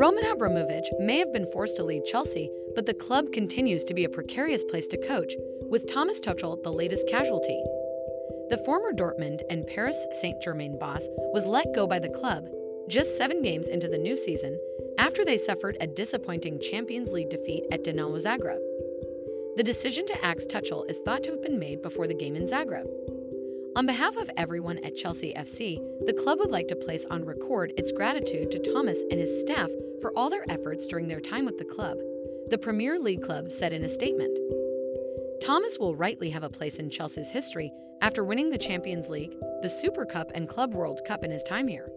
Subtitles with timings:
[0.00, 4.04] Roman Abramovich may have been forced to leave Chelsea, but the club continues to be
[4.04, 5.34] a precarious place to coach,
[5.68, 7.62] with Thomas Tuchel the latest casualty.
[8.48, 12.48] The former Dortmund and Paris Saint Germain boss was let go by the club
[12.88, 14.58] just seven games into the new season
[14.96, 18.58] after they suffered a disappointing Champions League defeat at Dinamo Zagreb.
[19.56, 22.46] The decision to axe Tuchel is thought to have been made before the game in
[22.46, 22.86] Zagreb.
[23.76, 27.72] On behalf of everyone at Chelsea FC, the club would like to place on record
[27.76, 31.56] its gratitude to Thomas and his staff for all their efforts during their time with
[31.56, 31.98] the club,
[32.48, 34.36] the Premier League club said in a statement.
[35.40, 37.72] Thomas will rightly have a place in Chelsea's history
[38.02, 41.68] after winning the Champions League, the Super Cup, and Club World Cup in his time
[41.68, 41.88] here.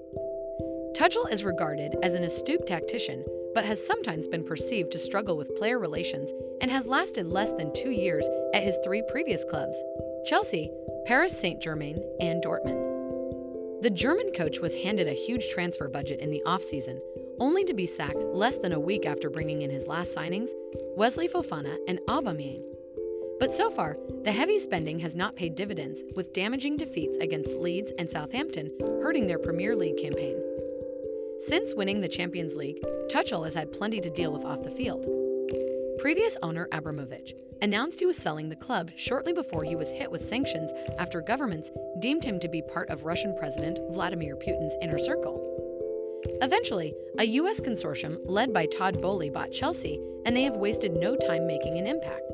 [0.96, 5.56] Tuchel is regarded as an astute tactician, but has sometimes been perceived to struggle with
[5.56, 6.32] player relations
[6.62, 9.82] and has lasted less than two years at his three previous clubs
[10.26, 10.72] Chelsea,
[11.06, 13.82] Paris Saint Germain, and Dortmund.
[13.82, 17.02] The German coach was handed a huge transfer budget in the offseason,
[17.42, 20.52] only to be sacked less than a week after bringing in his last signings,
[20.96, 22.64] Wesley Fofana and Aubameyang.
[23.40, 27.92] But so far, the heavy spending has not paid dividends, with damaging defeats against Leeds
[27.98, 30.42] and Southampton hurting their Premier League campaign.
[31.48, 32.82] Since winning the Champions League,
[33.12, 35.06] Tuchel has had plenty to deal with off the field.
[36.04, 40.22] Previous owner Abramovich announced he was selling the club shortly before he was hit with
[40.22, 45.40] sanctions after governments deemed him to be part of Russian President Vladimir Putin's inner circle.
[46.42, 47.62] Eventually, a U.S.
[47.62, 51.88] consortium led by Todd Boehly bought Chelsea, and they have wasted no time making an
[51.88, 52.30] impact.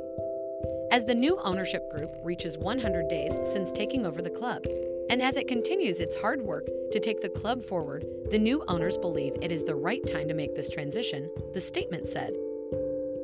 [0.92, 4.66] As the new ownership group reaches 100 days since taking over the club,
[5.12, 8.98] and as it continues its hard work to take the club forward, the new owners
[8.98, 12.34] believe it is the right time to make this transition, the statement said.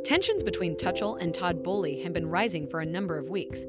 [0.05, 3.65] Tensions between Tuchel and Todd Boehly have been rising for a number of weeks.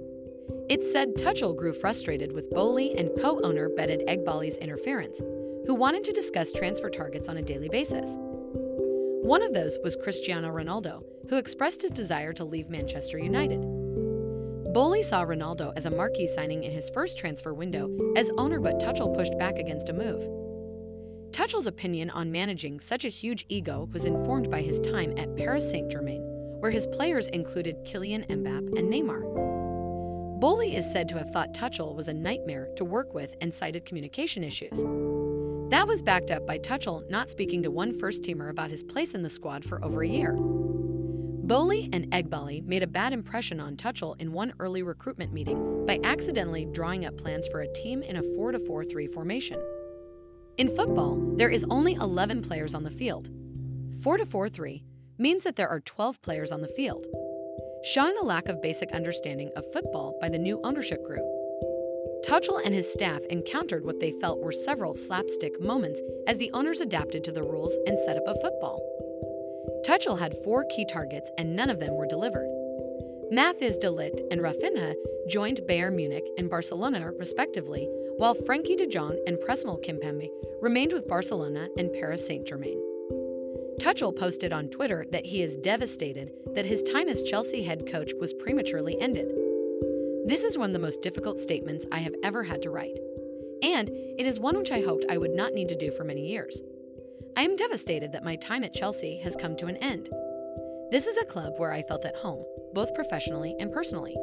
[0.69, 5.19] It's said Tuchel grew frustrated with Boehly and co owner Behdad Eghbali's interference,
[5.67, 8.19] who wanted to discuss transfer targets on a daily basis.
[8.19, 13.63] One of those was Cristiano Ronaldo, who expressed his desire to leave Manchester United.
[14.75, 18.79] Boehly saw Ronaldo as a marquee signing in his first transfer window as owner, but
[18.79, 20.46] Tuchel pushed back against a move.
[21.37, 25.71] Tuchel's opinion on managing such a huge ego was informed by his time at Paris
[25.71, 26.23] Saint Germain,
[26.61, 30.41] where his players included Kylian Mbappe and Neymar.
[30.41, 33.85] Boehly is said to have thought Tuchel was a nightmare to work with and cited
[33.85, 34.79] communication issues.
[35.69, 39.15] That was backed up by Tuchel not speaking to one first teamer about his place
[39.15, 40.33] in the squad for over a year.
[40.39, 46.01] Boehly and Eghbali made a bad impression on Tuchel in one early recruitment meeting by
[46.03, 49.61] accidentally drawing up plans for a team in a 4 4 3 formation.
[50.59, 53.29] In football, there is only 11 players on the field.
[54.03, 54.83] 4 to 4 3
[55.19, 57.07] means that there are 12 players on the field,
[57.85, 61.27] showing a lack of basic understanding of football by the new ownership group.
[62.27, 66.81] Tuchel and his staff encountered what they felt were several slapstick moments as the owners
[66.81, 68.81] adapted to the rules and setup of football.
[69.87, 72.49] Tuchel had four key targets and none of them were delivered.
[73.31, 74.95] Matthijs de Ligt and Raphinha
[75.29, 81.09] joined Bayern Munich and Barcelona respectively, while Frenkie de Jong and Presnel Kimpembe remained with
[81.09, 82.81] Barcelona and Paris Saint-Germain.
[83.81, 88.13] Tuchel posted on Twitter that he is devastated that his time as Chelsea head coach
[88.19, 89.29] was prematurely ended.
[90.25, 92.99] This is one of the most difficult statements I have ever had to write,
[93.63, 96.27] and it is one which I hoped I would not need to do for many
[96.27, 96.63] years.
[97.37, 100.09] I am devastated that my time at Chelsea has come to an end.
[100.91, 104.17] This is a club where I felt at home, both professionally and personally.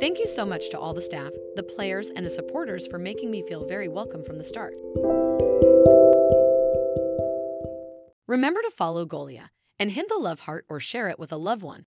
[0.00, 3.30] Thank you so much to all the staff, the players, and the supporters for making
[3.30, 4.74] me feel very welcome from the start.
[8.28, 11.62] Remember to follow Golia and hit the love heart or share it with a loved
[11.62, 11.82] one.